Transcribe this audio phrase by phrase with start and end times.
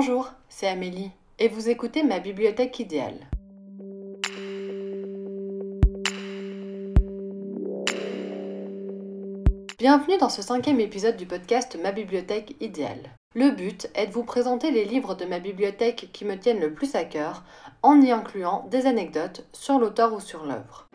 [0.00, 1.10] Bonjour, c'est Amélie
[1.40, 3.18] et vous écoutez ma bibliothèque idéale.
[9.76, 13.10] Bienvenue dans ce cinquième épisode du podcast Ma bibliothèque idéale.
[13.34, 16.72] Le but est de vous présenter les livres de ma bibliothèque qui me tiennent le
[16.72, 17.42] plus à cœur
[17.82, 20.88] en y incluant des anecdotes sur l'auteur ou sur l'œuvre.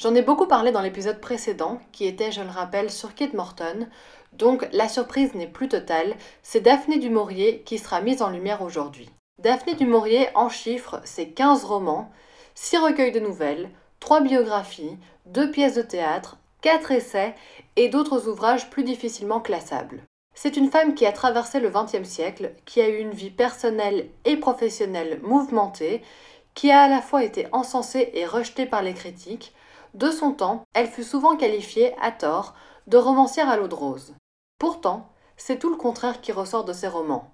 [0.00, 3.88] J'en ai beaucoup parlé dans l'épisode précédent, qui était, je le rappelle, sur Kate Morton,
[4.32, 8.62] donc la surprise n'est plus totale, c'est Daphné du Maurier qui sera mise en lumière
[8.62, 9.10] aujourd'hui.
[9.42, 12.10] Daphné du Maurier en chiffre, c'est 15 romans,
[12.54, 17.34] 6 recueils de nouvelles, 3 biographies, 2 pièces de théâtre, 4 essais
[17.76, 20.02] et d'autres ouvrages plus difficilement classables.
[20.34, 24.08] C'est une femme qui a traversé le XXe siècle, qui a eu une vie personnelle
[24.24, 26.02] et professionnelle mouvementée,
[26.54, 29.52] qui a à la fois été encensée et rejetée par les critiques.
[29.94, 32.54] De son temps, elle fut souvent qualifiée, à tort,
[32.86, 34.14] de romancière à l'eau de rose.
[34.58, 37.30] Pourtant, c'est tout le contraire qui ressort de ses romans.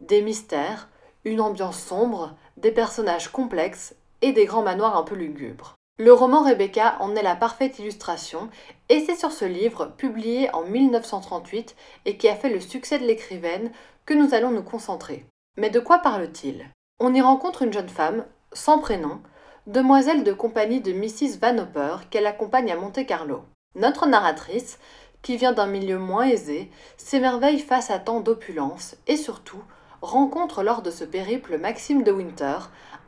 [0.00, 0.88] Des mystères,
[1.24, 5.74] une ambiance sombre, des personnages complexes et des grands manoirs un peu lugubres.
[6.00, 8.50] Le roman Rebecca en est la parfaite illustration,
[8.88, 13.04] et c'est sur ce livre, publié en 1938 et qui a fait le succès de
[13.04, 13.72] l'écrivaine,
[14.06, 15.26] que nous allons nous concentrer.
[15.56, 16.70] Mais de quoi parle-t-il?
[17.00, 19.20] On y rencontre une jeune femme, sans prénom,
[19.66, 21.38] demoiselle de compagnie de Mrs.
[21.40, 23.42] Van Hopper, qu'elle accompagne à Monte-Carlo.
[23.74, 24.78] Notre narratrice,
[25.22, 29.62] qui vient d'un milieu moins aisé, s'émerveille face à tant d'opulence et surtout
[30.00, 32.58] rencontre lors de ce périple Maxime de Winter,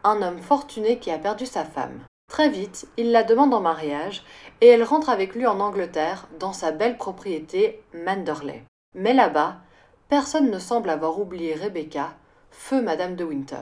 [0.05, 2.00] un homme fortuné qui a perdu sa femme.
[2.28, 4.22] Très vite, il la demande en mariage
[4.61, 8.64] et elle rentre avec lui en Angleterre dans sa belle propriété Manderley.
[8.94, 9.56] Mais là-bas,
[10.08, 12.14] personne ne semble avoir oublié Rebecca,
[12.50, 13.56] feu Madame de Winter.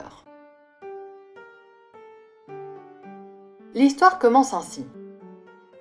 [3.73, 4.85] L'histoire commence ainsi.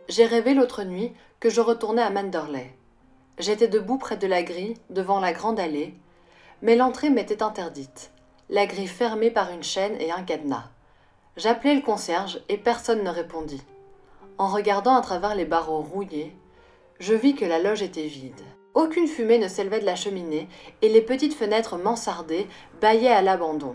[0.08, 2.74] J'ai rêvé l'autre nuit que je retournais à Manderley.
[3.38, 5.94] J'étais debout près de la grille, devant la grande allée,
[6.62, 8.10] mais l'entrée m'était interdite,
[8.48, 10.70] la grille fermée par une chaîne et un cadenas.
[11.36, 13.62] J'appelai le concierge et personne ne répondit.
[14.38, 16.34] En regardant à travers les barreaux rouillés,
[17.00, 18.40] je vis que la loge était vide.
[18.72, 20.48] Aucune fumée ne s'élevait de la cheminée
[20.80, 22.46] et les petites fenêtres mansardées
[22.80, 23.74] bâillaient à l'abandon.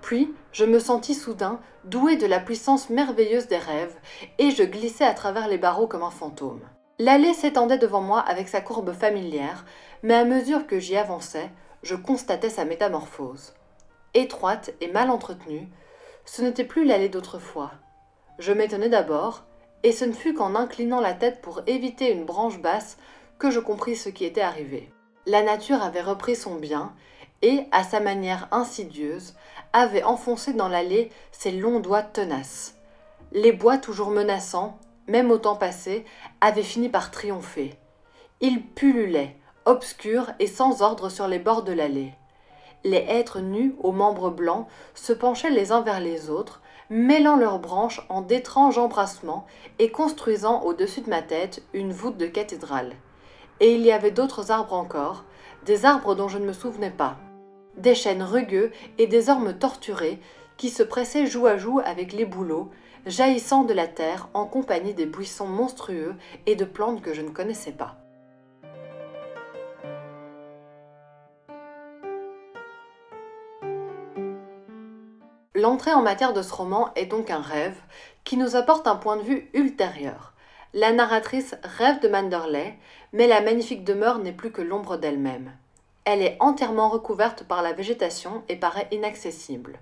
[0.00, 3.96] Puis, je me sentis soudain doué de la puissance merveilleuse des rêves,
[4.38, 6.60] et je glissai à travers les barreaux comme un fantôme.
[6.98, 9.64] L'allée s'étendait devant moi avec sa courbe familière,
[10.02, 11.50] mais à mesure que j'y avançais,
[11.82, 13.54] je constatais sa métamorphose.
[14.14, 15.68] Étroite et mal entretenue,
[16.24, 17.70] ce n'était plus l'allée d'autrefois.
[18.38, 19.44] Je m'étonnai d'abord,
[19.82, 22.98] et ce ne fut qu'en inclinant la tête pour éviter une branche basse
[23.38, 24.92] que je compris ce qui était arrivé.
[25.26, 26.92] La nature avait repris son bien,
[27.42, 29.34] et, à sa manière insidieuse,
[29.72, 32.74] avait enfoncé dans l'allée ses longs doigts tenaces.
[33.32, 36.04] Les bois toujours menaçants, même au temps passé,
[36.40, 37.74] avaient fini par triompher.
[38.40, 42.14] Ils pullulaient, obscurs et sans ordre sur les bords de l'allée.
[42.84, 47.58] Les hêtres nus aux membres blancs se penchaient les uns vers les autres, mêlant leurs
[47.58, 49.46] branches en d'étranges embrassements
[49.78, 52.94] et construisant au-dessus de ma tête une voûte de cathédrale.
[53.60, 55.24] Et il y avait d'autres arbres encore,
[55.66, 57.18] des arbres dont je ne me souvenais pas
[57.78, 60.20] des chênes rugueux et des ormes torturés
[60.56, 62.70] qui se pressaient joue à joue avec les bouleaux,
[63.06, 66.14] jaillissant de la terre en compagnie des buissons monstrueux
[66.46, 67.96] et de plantes que je ne connaissais pas.
[75.54, 77.80] L'entrée en matière de ce roman est donc un rêve
[78.22, 80.34] qui nous apporte un point de vue ultérieur.
[80.74, 82.78] La narratrice rêve de Manderley,
[83.12, 85.52] mais la magnifique demeure n'est plus que l'ombre d'elle-même.
[86.10, 89.78] Elle est entièrement recouverte par la végétation et paraît inaccessible.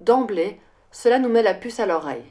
[0.00, 2.24] D'emblée, cela nous met la puce à l'oreille.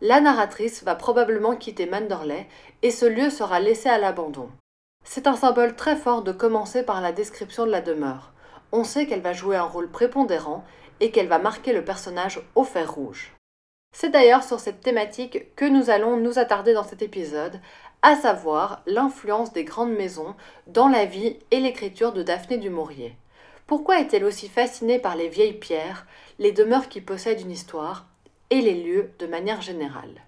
[0.00, 2.46] La narratrice va probablement quitter Manderley
[2.82, 4.48] et ce lieu sera laissé à l'abandon.
[5.04, 8.32] C'est un symbole très fort de commencer par la description de la demeure.
[8.70, 10.62] On sait qu'elle va jouer un rôle prépondérant
[11.00, 13.32] et qu'elle va marquer le personnage au fer rouge.
[13.92, 17.60] C'est d'ailleurs sur cette thématique que nous allons nous attarder dans cet épisode,
[18.00, 20.34] à savoir l'influence des grandes maisons
[20.66, 23.14] dans la vie et l'écriture de Daphné du Maurier.
[23.66, 26.06] Pourquoi est-elle aussi fascinée par les vieilles pierres,
[26.38, 28.06] les demeures qui possèdent une histoire,
[28.50, 30.22] et les lieux de manière générale?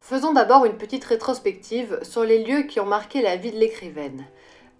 [0.00, 4.24] Faisons d'abord une petite rétrospective sur les lieux qui ont marqué la vie de l'écrivaine.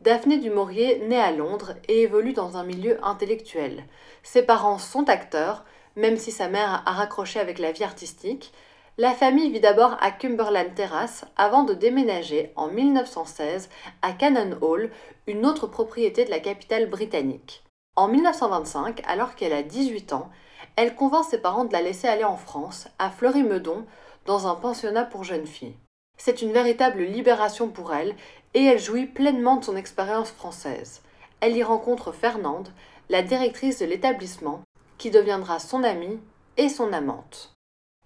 [0.02, 3.84] Daphné du Maurier naît à Londres et évolue dans un milieu intellectuel.
[4.22, 5.64] Ses parents sont acteurs,
[5.96, 8.52] même si sa mère a raccroché avec la vie artistique,
[8.98, 13.68] la famille vit d'abord à Cumberland Terrace avant de déménager en 1916
[14.02, 14.90] à Cannon Hall,
[15.26, 17.64] une autre propriété de la capitale britannique.
[17.94, 20.30] En 1925, alors qu'elle a 18 ans,
[20.76, 23.86] elle convainc ses parents de la laisser aller en France, à Fleury-Meudon,
[24.26, 25.76] dans un pensionnat pour jeunes filles.
[26.18, 28.14] C'est une véritable libération pour elle,
[28.56, 31.02] et elle jouit pleinement de son expérience française.
[31.40, 32.70] Elle y rencontre Fernande,
[33.10, 34.62] la directrice de l'établissement,
[34.96, 36.18] qui deviendra son amie
[36.56, 37.52] et son amante.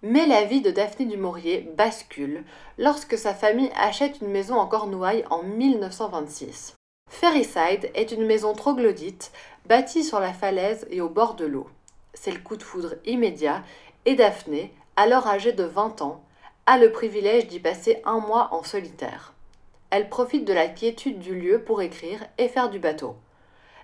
[0.02, 2.42] Mais la vie de Daphné du Maurier bascule
[2.78, 6.74] lorsque sa famille achète une maison en Cornouailles en 1926.
[7.08, 9.30] Ferryside est une maison troglodyte
[9.66, 11.68] bâtie sur la falaise et au bord de l'eau.
[12.12, 13.62] C'est le coup de foudre immédiat
[14.04, 16.24] et Daphné, alors âgée de 20 ans,
[16.66, 19.34] a le privilège d'y passer un mois en solitaire.
[19.90, 23.16] Elle profite de la quiétude du lieu pour écrire et faire du bateau.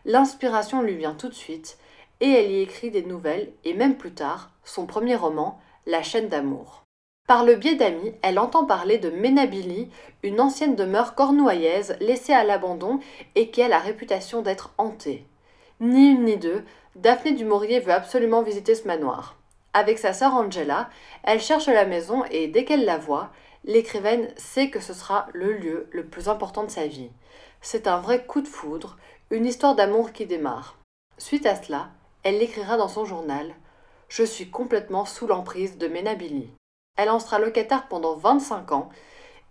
[0.04, 1.78] L'inspiration lui vient tout de suite
[2.20, 6.28] et elle y écrit des nouvelles et même plus tard son premier roman, La chaîne
[6.28, 6.82] d'amour.
[7.26, 9.88] Par le biais d'amis, elle entend parler de Ménabili,
[10.22, 13.00] une ancienne demeure cornouaillaise laissée à l'abandon
[13.34, 15.26] et qui a la réputation d'être hantée.
[15.80, 16.64] Ni une ni deux,
[16.94, 19.36] Daphné du Maurier veut absolument visiter ce manoir.
[19.74, 20.88] Avec sa sœur Angela,
[21.24, 23.30] elle cherche la maison et dès qu'elle la voit,
[23.66, 27.10] l'écrivaine sait que ce sera le lieu le plus important de sa vie.
[27.60, 28.96] C'est un vrai coup de foudre,
[29.30, 30.78] une histoire d'amour qui démarre.
[31.18, 31.90] Suite à cela,
[32.22, 33.54] elle l'écrira dans son journal
[34.08, 36.50] Je suis complètement sous l'emprise de Ménabili.
[36.96, 38.88] Elle en sera locataire pendant 25 ans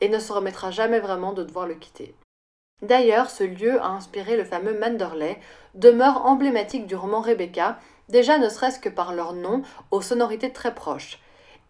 [0.01, 2.15] et ne se remettra jamais vraiment de devoir le quitter.
[2.81, 5.39] D'ailleurs, ce lieu a inspiré le fameux Manderley,
[5.73, 7.79] demeure emblématique du roman Rebecca,
[8.09, 11.19] déjà ne serait-ce que par leur nom, aux sonorités très proches.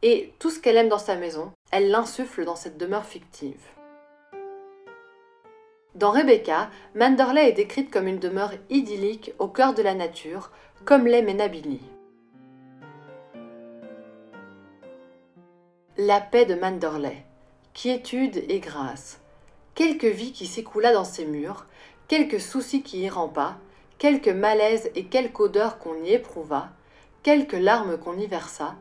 [0.07, 3.63] Et tout ce qu'elle aime dans sa maison, elle l'insuffle dans cette demeure fictive.
[5.95, 10.51] Dans Rebecca, Manderley est décrite comme une demeure idyllique au cœur de la nature,
[10.85, 11.81] comme l'est Menabili.
[15.97, 17.25] La paix de Manderley.
[17.73, 19.19] Quiétude et grâce.
[19.73, 21.65] Quelque vie qui s'écoula dans ces murs,
[22.07, 23.55] quelques soucis qui y rampent,
[23.97, 26.69] quelques malaises et quelque odeur qu'on y éprouva,
[27.23, 28.75] quelques larmes qu'on y versa,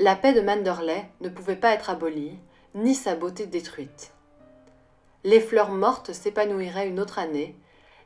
[0.00, 2.38] la paix de Manderley ne pouvait pas être abolie,
[2.76, 4.12] ni sa beauté détruite.
[5.24, 7.56] Les fleurs mortes s'épanouiraient une autre année,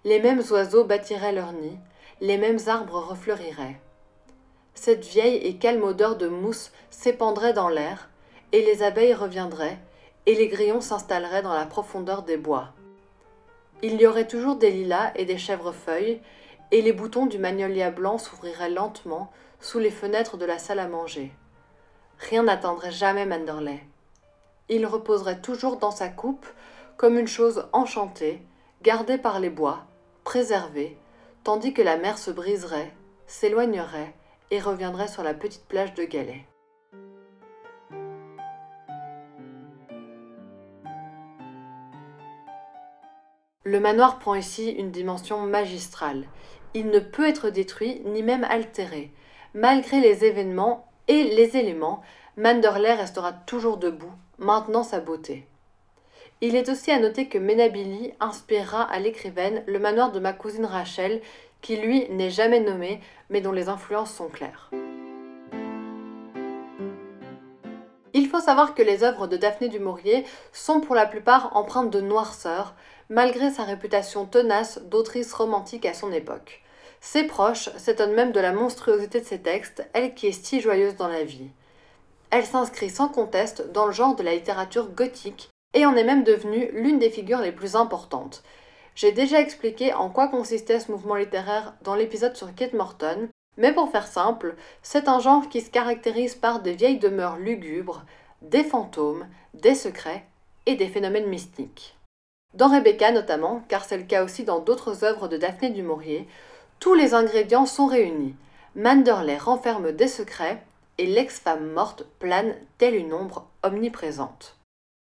[0.05, 1.79] les mêmes oiseaux bâtiraient leurs nids,
[2.23, 3.79] les mêmes arbres refleuriraient.
[4.75, 8.09] Cette vieille et calme odeur de mousse s'épandrait dans l'air,
[8.53, 9.79] et les abeilles reviendraient,
[10.25, 12.71] et les grillons s'installeraient dans la profondeur des bois.
[13.83, 16.23] Il y aurait toujours des lilas et des chèvrefeuilles,
[16.71, 19.31] et les boutons du magnolia blanc s'ouvriraient lentement
[19.61, 21.33] sous les fenêtres de la salle à manger.
[22.19, 23.81] Rien n'atteindrait jamais Manderley.
[24.69, 26.47] Il reposerait toujours dans sa coupe
[26.97, 28.43] comme une chose enchantée,
[28.83, 29.81] gardée par les bois,
[30.25, 30.97] préservée,
[31.45, 32.93] tandis que la mer se briserait,
[33.27, 34.15] s'éloignerait
[34.51, 36.47] et reviendrait sur la petite plage de Galets.
[43.65, 46.27] Le manoir prend ici une dimension magistrale.
[46.75, 49.13] Il ne peut être détruit ni même altéré.
[49.55, 52.03] Malgré les événements et les éléments,
[52.37, 55.47] Manderley restera toujours debout, maintenant sa beauté.
[56.41, 60.65] Il est aussi à noter que Menabili inspirera à l'écrivaine le manoir de ma cousine
[60.65, 61.21] Rachel,
[61.61, 63.01] qui lui n'est jamais nommé,
[63.31, 64.71] mais dont les influences sont claires.
[68.15, 71.91] Il faut savoir que les œuvres de Daphné du Maurier sont pour la plupart empreintes
[71.91, 72.75] de noirceur,
[73.09, 76.62] malgré sa réputation tenace d'autrice romantique à son époque.
[77.05, 80.95] Ses proches s'étonnent même de la monstruosité de ses textes, elle qui est si joyeuse
[80.95, 81.51] dans la vie.
[82.31, 86.23] Elle s'inscrit sans conteste dans le genre de la littérature gothique et en est même
[86.23, 88.45] devenue l'une des figures les plus importantes.
[88.95, 93.73] J'ai déjà expliqué en quoi consistait ce mouvement littéraire dans l'épisode sur Kate Morton, mais
[93.73, 98.05] pour faire simple, c'est un genre qui se caractérise par des vieilles demeures lugubres,
[98.43, 100.25] des fantômes, des secrets
[100.67, 101.99] et des phénomènes mystiques.
[102.55, 106.29] Dans Rebecca notamment, car c'est le cas aussi dans d'autres œuvres de Daphné du Maurier,
[106.83, 108.35] tous les ingrédients sont réunis.
[108.75, 110.61] Manderley renferme des secrets
[110.99, 114.57] et l'ex-femme morte plane telle une ombre omniprésente.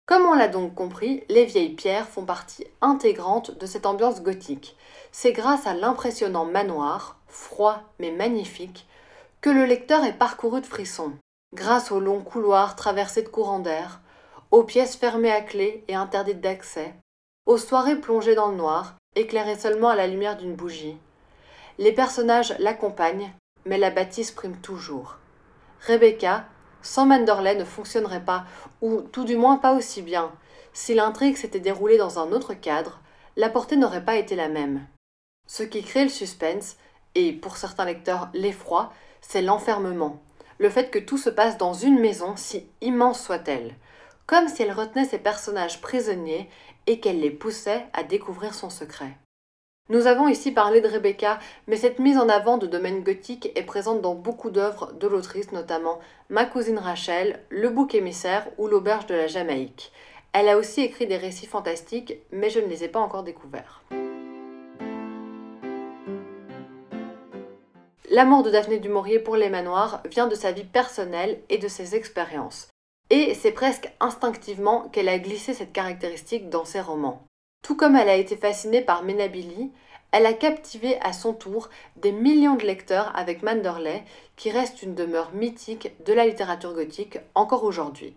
[0.05, 4.77] Comme on l'a donc compris, les vieilles pierres font partie intégrante de cette ambiance gothique.
[5.12, 8.88] C'est grâce à l'impressionnant manoir, froid mais magnifique,
[9.41, 11.12] que le lecteur est parcouru de frissons.
[11.53, 14.00] Grâce aux longs couloirs traversés de courants d'air,
[14.50, 16.94] aux pièces fermées à clé et interdites d'accès,
[17.46, 20.96] aux soirées plongées dans le noir, éclairées seulement à la lumière d'une bougie.
[21.77, 23.34] Les personnages l'accompagnent,
[23.65, 25.17] mais la bâtisse prime toujours.
[25.86, 26.46] Rebecca,
[26.82, 28.46] sans Manderley, ne fonctionnerait pas,
[28.82, 30.32] ou tout du moins pas aussi bien.
[30.72, 33.00] Si l'intrigue s'était déroulée dans un autre cadre,
[33.36, 34.88] la portée n'aurait pas été la même.
[35.48, 36.77] Ce qui crée le suspense,
[37.13, 40.22] et pour certains lecteurs l'effroi, c'est l'enfermement.
[40.58, 43.75] Le fait que tout se passe dans une maison, si immense soit-elle.
[44.27, 46.50] Comme si elle retenait ses personnages prisonniers
[46.88, 49.17] et qu'elle les poussait à découvrir son secret.
[49.88, 51.38] Nous avons ici parlé de Rebecca,
[51.68, 55.51] mais cette mise en avant de domaine gothique est présente dans beaucoup d'œuvres de l'autrice,
[55.51, 56.00] notamment
[56.30, 59.92] Ma cousine Rachel, Le bouc émissaire ou L'auberge de la Jamaïque.
[60.34, 63.84] Elle a aussi écrit des récits fantastiques, mais je ne les ai pas encore découverts.
[68.10, 71.68] L'amour de Daphné du Maurier pour les manoirs vient de sa vie personnelle et de
[71.68, 72.70] ses expériences.
[73.12, 77.22] Et c'est presque instinctivement qu'elle a glissé cette caractéristique dans ses romans.
[77.65, 79.72] Tout comme elle a été fascinée par Menabili,
[80.12, 84.03] elle a captivé à son tour des millions de lecteurs avec Manderley,
[84.36, 88.15] qui reste une demeure mythique de la littérature gothique encore aujourd'hui.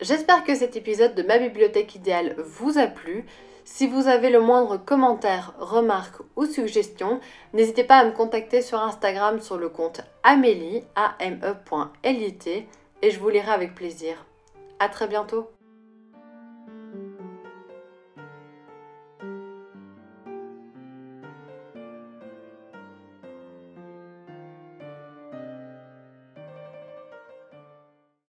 [0.00, 3.26] J'espère que cet épisode de ma bibliothèque idéale vous a plu.
[3.64, 7.20] Si vous avez le moindre commentaire, remarque ou suggestion,
[7.52, 12.66] n'hésitez pas à me contacter sur Instagram sur le compte amélie, A-M-E.L-I-T,
[13.02, 14.26] et je vous lirai avec plaisir.
[14.84, 15.50] À très bientôt!